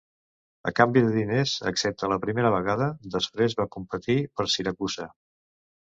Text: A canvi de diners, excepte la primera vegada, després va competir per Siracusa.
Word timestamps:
A 0.69 0.71
canvi 0.79 1.03
de 1.07 1.11
diners, 1.17 1.53
excepte 1.73 2.09
la 2.13 2.19
primera 2.25 2.53
vegada, 2.57 2.87
després 3.17 3.59
va 3.63 3.71
competir 3.77 4.17
per 4.39 4.49
Siracusa. 4.55 5.07